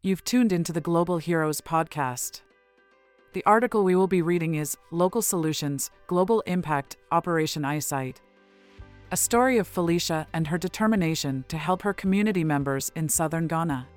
You've 0.00 0.22
tuned 0.22 0.52
into 0.52 0.72
the 0.72 0.80
Global 0.80 1.18
Heroes 1.18 1.60
podcast. 1.60 2.42
The 3.32 3.44
article 3.44 3.82
we 3.82 3.96
will 3.96 4.06
be 4.06 4.22
reading 4.22 4.54
is 4.54 4.76
Local 4.92 5.20
Solutions 5.20 5.90
Global 6.06 6.40
Impact 6.42 6.96
Operation 7.10 7.64
Eyesight. 7.64 8.20
A 9.10 9.16
story 9.16 9.58
of 9.58 9.66
Felicia 9.66 10.28
and 10.32 10.46
her 10.46 10.56
determination 10.56 11.44
to 11.48 11.58
help 11.58 11.82
her 11.82 11.92
community 11.92 12.44
members 12.44 12.92
in 12.94 13.08
southern 13.08 13.48
Ghana. 13.48 13.88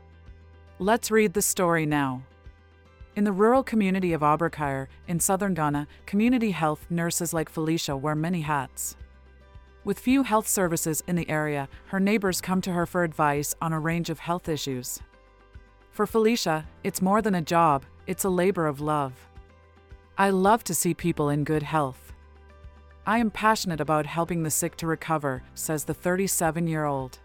Let's 0.79 1.11
read 1.11 1.33
the 1.33 1.41
story 1.43 1.85
now. 1.85 2.24
In 3.15 3.24
the 3.24 3.31
rural 3.31 3.62
community 3.62 4.12
of 4.13 4.22
Obrachire, 4.22 4.88
in 5.08 5.20
southern 5.20 5.54
Ghana, 5.54 5.88
community 6.08 6.49
health 6.49 6.88
nurses 6.90 7.31
like 7.31 7.47
Felicia 7.47 7.96
wear 7.96 8.15
many 8.15 8.42
hats. 8.42 8.97
With 9.83 9.99
few 9.99 10.24
health 10.24 10.47
services 10.47 11.04
in 11.06 11.15
the 11.15 11.29
area, 11.29 11.70
her 11.90 11.99
neighbors 11.99 12.42
come 12.42 12.62
to 12.62 12.72
her 12.72 12.88
for 12.88 13.04
advice 13.04 13.54
on 13.62 13.72
a 13.72 13.79
range 13.79 14.10
of 14.10 14.18
health 14.18 14.49
issues. 14.49 14.99
For 15.92 16.08
Felicia, 16.08 16.66
it's 16.85 17.02
more 17.02 17.21
than 17.21 17.35
a 17.35 17.41
job, 17.41 17.84
it's 18.08 18.23
a 18.23 18.30
labor 18.30 18.66
of 18.66 18.80
love. 18.80 19.27
I 20.17 20.30
love 20.30 20.64
to 20.64 20.73
see 20.73 20.94
people 20.94 21.27
in 21.30 21.44
good 21.44 21.64
health. 21.64 22.14
I 23.05 23.17
am 23.17 23.30
passionate 23.30 23.81
about 23.81 24.05
helping 24.05 24.41
the 24.41 24.52
sick 24.52 24.77
to 24.77 24.88
recover, 24.88 25.44
says 25.54 25.84
the 25.84 25.94
37 25.94 26.66
year 26.66 26.86
old. 26.86 27.20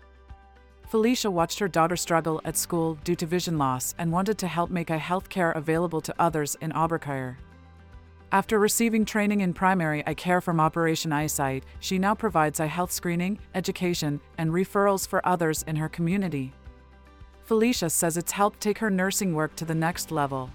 Felicia 0.88 1.30
watched 1.30 1.60
her 1.60 1.68
daughter 1.68 1.96
struggle 1.96 2.40
at 2.44 2.56
school 2.56 2.98
due 3.04 3.14
to 3.14 3.26
vision 3.26 3.56
loss 3.56 3.94
and 3.98 4.10
wanted 4.10 4.36
to 4.38 4.48
help 4.48 4.68
make 4.68 4.90
eye 4.90 4.96
health 4.96 5.28
care 5.28 5.52
available 5.52 6.00
to 6.00 6.14
others 6.18 6.56
in 6.60 6.72
Obrachire. 6.72 7.36
After 8.32 8.58
receiving 8.58 9.04
training 9.04 9.42
in 9.42 9.54
primary 9.54 10.04
eye 10.08 10.14
care 10.14 10.40
from 10.40 10.58
Operation 10.58 11.12
Eyesight, 11.12 11.62
she 11.78 12.00
now 12.00 12.16
provides 12.16 12.58
eye 12.58 12.66
health 12.66 12.90
screening, 12.90 13.38
education, 13.54 14.20
and 14.38 14.50
referrals 14.50 15.06
for 15.06 15.24
others 15.24 15.62
in 15.68 15.76
her 15.76 15.88
community. 15.88 16.52
Felicia 17.46 17.88
says 17.88 18.16
it's 18.16 18.32
helped 18.32 18.60
take 18.60 18.78
her 18.78 18.90
nursing 18.90 19.32
work 19.32 19.54
to 19.54 19.64
the 19.64 19.74
next 19.74 20.10
level. 20.10 20.50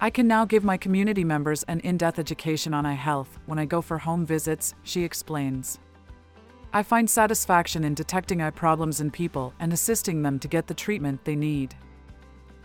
I 0.00 0.10
can 0.10 0.28
now 0.28 0.44
give 0.44 0.62
my 0.62 0.76
community 0.76 1.24
members 1.24 1.64
an 1.64 1.80
in 1.80 1.96
depth 1.96 2.20
education 2.20 2.72
on 2.72 2.86
eye 2.86 2.92
health 2.92 3.40
when 3.46 3.58
I 3.58 3.64
go 3.64 3.82
for 3.82 3.98
home 3.98 4.24
visits, 4.24 4.74
she 4.84 5.02
explains. 5.02 5.80
I 6.72 6.84
find 6.84 7.10
satisfaction 7.10 7.82
in 7.82 7.94
detecting 7.94 8.40
eye 8.40 8.50
problems 8.50 9.00
in 9.00 9.10
people 9.10 9.52
and 9.58 9.72
assisting 9.72 10.22
them 10.22 10.38
to 10.38 10.46
get 10.46 10.68
the 10.68 10.74
treatment 10.74 11.24
they 11.24 11.34
need. 11.34 11.74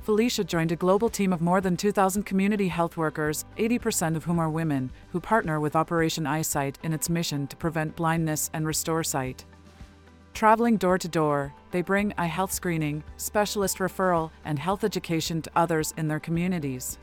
Felicia 0.03 0.43
joined 0.43 0.71
a 0.71 0.75
global 0.75 1.09
team 1.09 1.33
of 1.33 1.41
more 1.41 1.59
than 1.59 1.75
2,000 1.75 2.23
community 2.23 2.67
health 2.67 2.97
workers, 2.97 3.45
80% 3.57 4.15
of 4.15 4.25
whom 4.25 4.37
are 4.37 4.49
women, 4.49 4.91
who 5.11 5.19
partner 5.19 5.59
with 5.59 5.75
Operation 5.75 6.27
Eyesight 6.27 6.77
in 6.83 6.93
its 6.93 7.09
mission 7.09 7.47
to 7.47 7.55
prevent 7.55 7.95
blindness 7.95 8.51
and 8.53 8.67
restore 8.67 9.03
sight. 9.03 9.43
Traveling 10.33 10.77
door 10.77 10.97
to 10.97 11.07
door, 11.07 11.53
they 11.69 11.83
bring 11.83 12.11
eye 12.17 12.25
health 12.25 12.51
screening, 12.51 13.03
specialist 13.17 13.77
referral, 13.77 14.31
and 14.45 14.57
health 14.57 14.83
education 14.83 15.43
to 15.43 15.51
others 15.55 15.93
in 15.95 16.07
their 16.07 16.19
communities. 16.19 16.97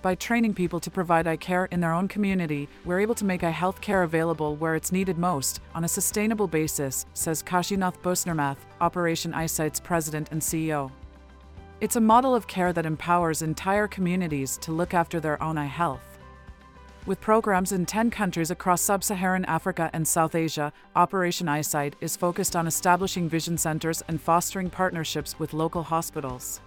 By 0.00 0.14
training 0.14 0.54
people 0.54 0.78
to 0.78 0.90
provide 0.90 1.26
eye 1.26 1.38
care 1.38 1.64
in 1.66 1.80
their 1.80 1.92
own 1.92 2.06
community, 2.06 2.68
we're 2.84 3.00
able 3.00 3.16
to 3.16 3.24
make 3.24 3.42
eye 3.42 3.50
health 3.50 3.80
care 3.80 4.04
available 4.04 4.54
where 4.54 4.76
it's 4.76 4.92
needed 4.92 5.18
most, 5.18 5.60
on 5.74 5.82
a 5.82 5.88
sustainable 5.88 6.46
basis, 6.46 7.04
says 7.14 7.42
Kashinath 7.42 7.98
Bhoosnurmath, 7.98 8.58
Operation 8.80 9.34
Eyesight's 9.34 9.80
president 9.80 10.28
and 10.30 10.40
CEO. 10.40 10.92
It's 11.80 11.96
a 11.96 12.00
model 12.00 12.32
of 12.32 12.46
care 12.46 12.72
that 12.72 12.86
empowers 12.86 13.42
entire 13.42 13.88
communities 13.88 14.56
to 14.58 14.70
look 14.70 14.94
after 14.94 15.18
their 15.18 15.42
own 15.42 15.58
eye 15.58 15.64
health. 15.64 16.15
With 17.06 17.20
programs 17.20 17.70
in 17.70 17.86
10 17.86 18.10
countries 18.10 18.50
across 18.50 18.82
sub 18.82 19.04
Saharan 19.04 19.44
Africa 19.44 19.88
and 19.92 20.06
South 20.06 20.34
Asia, 20.34 20.72
Operation 20.96 21.48
Eyesight 21.48 21.94
is 22.00 22.16
focused 22.16 22.56
on 22.56 22.66
establishing 22.66 23.28
vision 23.28 23.56
centers 23.56 24.02
and 24.08 24.20
fostering 24.20 24.68
partnerships 24.68 25.38
with 25.38 25.54
local 25.54 25.84
hospitals. 25.84 26.60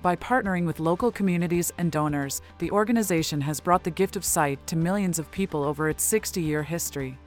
By 0.00 0.14
partnering 0.14 0.64
with 0.64 0.78
local 0.78 1.10
communities 1.10 1.72
and 1.76 1.90
donors, 1.90 2.40
the 2.60 2.70
organization 2.70 3.40
has 3.40 3.58
brought 3.58 3.82
the 3.82 3.90
gift 3.90 4.14
of 4.14 4.24
sight 4.24 4.64
to 4.68 4.76
millions 4.76 5.18
of 5.18 5.28
people 5.32 5.64
over 5.64 5.88
its 5.88 6.04
60 6.04 6.40
year 6.40 6.62
history. 6.62 7.18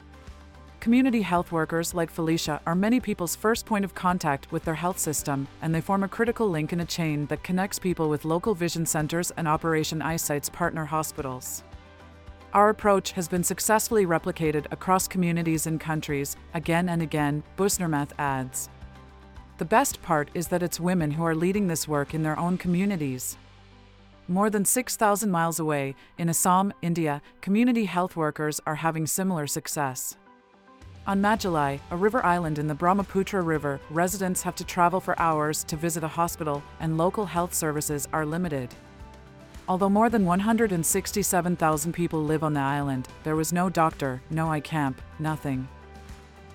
Community 0.80 1.24
health 1.24 1.52
workers 1.52 1.94
like 1.94 2.10
Felicia 2.10 2.62
are 2.66 2.76
many 2.76 3.02
people's 3.02 3.36
first 3.36 3.66
point 3.66 3.84
of 3.84 3.94
contact 3.94 4.50
with 4.54 4.64
their 4.64 4.76
health 4.76 5.00
system, 5.00 5.50
and 5.62 5.76
they 5.76 5.82
form 5.82 6.02
a 6.02 6.08
critical 6.08 6.50
link 6.50 6.72
in 6.72 6.80
a 6.80 6.86
chain 6.86 7.26
that 7.26 7.44
connects 7.44 7.78
people 7.78 8.08
with 8.08 8.24
local 8.24 8.56
vision 8.56 8.86
centers 8.86 9.32
and 9.32 9.50
Operation 9.50 10.02
Eyesight's 10.02 10.50
partner 10.50 10.86
hospitals. 10.86 11.66
Our 12.54 12.68
approach 12.68 13.14
has 13.14 13.30
been 13.30 13.46
successfully 13.46 14.06
replicated 14.06 14.66
across 14.72 15.08
communities 15.08 15.68
and 15.68 15.80
countries, 15.80 16.36
again 16.54 16.90
and 16.90 17.02
again, 17.02 17.44
Bhoosnurmath 17.58 18.10
adds. 18.20 18.70
The 19.58 19.64
best 19.64 20.02
part 20.02 20.30
is 20.34 20.50
that 20.50 20.62
it's 20.62 20.78
women 20.78 21.12
who 21.12 21.24
are 21.24 21.34
leading 21.34 21.68
this 21.68 21.88
work 21.88 22.14
in 22.14 22.24
their 22.24 22.38
own 22.38 22.58
communities. 22.58 23.38
More 24.28 24.50
than 24.50 24.66
6,000 24.66 25.32
miles 25.32 25.62
away, 25.62 25.96
in 26.18 26.28
Assam, 26.28 26.74
India, 26.82 27.22
community 27.40 27.86
health 27.86 28.18
workers 28.18 28.60
are 28.66 28.76
having 28.76 29.08
similar 29.08 29.48
success. 29.48 30.18
On 31.08 31.22
Majulai, 31.22 31.80
a 31.90 31.96
river 31.96 32.24
island 32.26 32.60
in 32.60 32.68
the 32.68 32.76
Brahmaputra 32.76 33.42
River, 33.42 33.80
residents 33.90 34.42
have 34.42 34.56
to 34.56 34.66
travel 34.66 35.00
for 35.00 35.18
hours 35.18 35.64
to 35.64 35.78
visit 35.78 36.04
a 36.04 36.08
hospital, 36.08 36.62
and 36.82 36.98
local 36.98 37.26
health 37.26 37.54
services 37.54 38.10
are 38.12 38.26
limited. 38.26 38.76
Although 39.68 39.90
more 39.90 40.10
than 40.10 40.26
167,000 40.26 41.94
people 41.94 42.24
live 42.24 42.44
on 42.44 42.54
the 42.54 42.60
island, 42.60 43.08
there 43.24 43.36
was 43.36 43.54
no 43.54 43.70
doctor, 43.70 44.22
no 44.30 44.50
eye 44.50 44.60
camp, 44.60 45.02
nothing. 45.20 45.68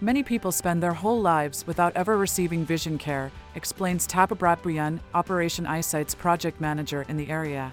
Many 0.01 0.23
people 0.23 0.53
spend 0.53 0.83
their 0.83 0.93
whole 0.93 1.21
lives 1.21 1.67
without 1.67 1.97
ever 1.97 2.19
receiving 2.19 2.67
vision 2.67 2.99
care, 2.99 3.33
explains 3.55 4.07
Tapabrat 4.07 4.61
Bhuyan, 4.61 5.01
Operation 5.15 5.67
Eyesight's 5.67 6.15
project 6.15 6.61
manager 6.61 7.07
in 7.09 7.17
the 7.17 7.31
area. 7.31 7.73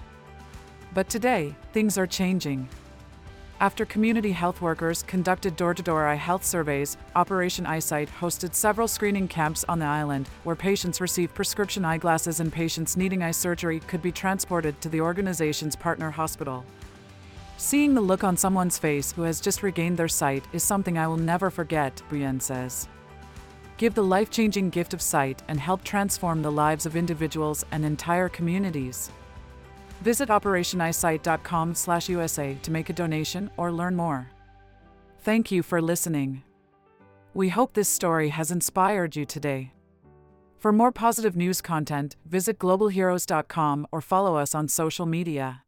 But 0.93 1.09
today, 1.09 1.55
things 1.73 1.97
are 1.97 2.07
changing. 2.07 2.69
After 3.63 3.85
community 3.85 4.33
health 4.33 4.59
workers 4.59 5.03
conducted 5.03 5.55
door 5.55 5.73
to 5.73 5.81
door 5.81 6.05
eye 6.05 6.15
health 6.15 6.43
surveys, 6.43 6.97
Operation 7.15 7.65
Eyesight 7.65 8.09
hosted 8.19 8.53
several 8.53 8.89
screening 8.89 9.25
camps 9.25 9.63
on 9.69 9.79
the 9.79 9.85
island 9.85 10.27
where 10.43 10.53
patients 10.53 10.99
received 10.99 11.33
prescription 11.33 11.85
eyeglasses 11.85 12.41
and 12.41 12.51
patients 12.51 12.97
needing 12.97 13.23
eye 13.23 13.31
surgery 13.31 13.79
could 13.79 14.01
be 14.01 14.11
transported 14.11 14.81
to 14.81 14.89
the 14.89 14.99
organization's 14.99 15.77
partner 15.77 16.11
hospital. 16.11 16.65
Seeing 17.55 17.93
the 17.93 18.01
look 18.01 18.25
on 18.25 18.35
someone's 18.35 18.77
face 18.77 19.13
who 19.13 19.21
has 19.21 19.39
just 19.39 19.63
regained 19.63 19.95
their 19.95 20.09
sight 20.09 20.43
is 20.51 20.61
something 20.61 20.97
I 20.97 21.07
will 21.07 21.15
never 21.15 21.49
forget, 21.49 22.01
Brienne 22.09 22.41
says. 22.41 22.89
Give 23.77 23.95
the 23.95 24.03
life 24.03 24.29
changing 24.29 24.71
gift 24.71 24.93
of 24.93 25.01
sight 25.01 25.41
and 25.47 25.57
help 25.57 25.85
transform 25.85 26.41
the 26.41 26.51
lives 26.51 26.85
of 26.85 26.97
individuals 26.97 27.63
and 27.71 27.85
entire 27.85 28.27
communities. 28.27 29.09
Visit 30.03 30.29
operationeyesight.com/usa 30.29 32.57
to 32.61 32.71
make 32.71 32.89
a 32.89 32.93
donation 32.93 33.49
or 33.57 33.71
learn 33.71 33.95
more. 33.95 34.29
Thank 35.19 35.51
you 35.51 35.63
for 35.63 35.81
listening. 35.81 36.43
We 37.33 37.49
hope 37.49 37.73
this 37.73 37.89
story 37.89 38.29
has 38.29 38.51
inspired 38.51 39.15
you 39.15 39.25
today. 39.25 39.71
For 40.59 40.71
more 40.71 40.91
positive 40.91 41.35
news 41.35 41.61
content, 41.61 42.15
visit 42.25 42.59
globalheroes.com 42.59 43.87
or 43.91 44.01
follow 44.01 44.35
us 44.35 44.53
on 44.53 44.67
social 44.67 45.05
media. 45.05 45.63